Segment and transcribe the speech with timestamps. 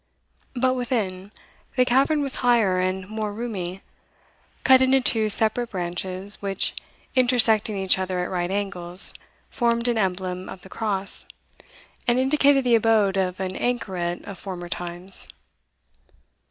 [0.55, 1.31] But within,
[1.75, 3.83] the cavern was higher and more roomy,
[4.63, 6.73] cut into two separate branches, which,
[7.15, 9.13] intersecting each other at right angles,
[9.51, 11.27] formed an emblem of the cross,
[12.07, 15.27] and indicated the abode of an anchoret of former times.